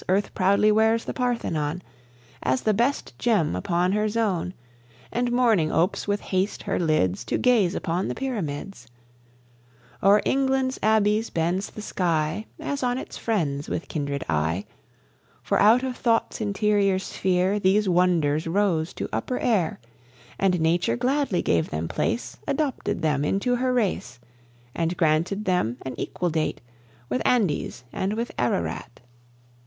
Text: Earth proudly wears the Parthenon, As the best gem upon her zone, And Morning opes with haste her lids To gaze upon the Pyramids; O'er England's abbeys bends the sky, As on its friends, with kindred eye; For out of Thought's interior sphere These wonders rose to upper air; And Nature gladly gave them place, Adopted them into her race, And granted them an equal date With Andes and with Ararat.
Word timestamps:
Earth 0.09 0.33
proudly 0.33 0.71
wears 0.71 1.05
the 1.05 1.13
Parthenon, 1.13 1.83
As 2.41 2.61
the 2.63 2.73
best 2.73 3.13
gem 3.19 3.55
upon 3.55 3.91
her 3.91 4.09
zone, 4.09 4.55
And 5.11 5.31
Morning 5.31 5.71
opes 5.71 6.07
with 6.07 6.21
haste 6.21 6.63
her 6.63 6.79
lids 6.79 7.23
To 7.25 7.37
gaze 7.37 7.75
upon 7.75 8.07
the 8.07 8.15
Pyramids; 8.15 8.87
O'er 10.01 10.19
England's 10.25 10.79
abbeys 10.81 11.29
bends 11.29 11.69
the 11.69 11.83
sky, 11.83 12.47
As 12.59 12.81
on 12.81 12.97
its 12.97 13.15
friends, 13.19 13.69
with 13.69 13.87
kindred 13.87 14.25
eye; 14.27 14.65
For 15.43 15.59
out 15.59 15.83
of 15.83 15.95
Thought's 15.97 16.41
interior 16.41 16.97
sphere 16.97 17.59
These 17.59 17.87
wonders 17.87 18.47
rose 18.47 18.93
to 18.95 19.07
upper 19.13 19.37
air; 19.37 19.79
And 20.39 20.59
Nature 20.59 20.97
gladly 20.97 21.43
gave 21.43 21.69
them 21.69 21.87
place, 21.87 22.37
Adopted 22.47 23.03
them 23.03 23.23
into 23.23 23.57
her 23.57 23.71
race, 23.71 24.17
And 24.73 24.97
granted 24.97 25.45
them 25.45 25.77
an 25.83 25.93
equal 25.99 26.31
date 26.31 26.59
With 27.07 27.21
Andes 27.23 27.83
and 27.93 28.13
with 28.13 28.31
Ararat. 28.39 28.99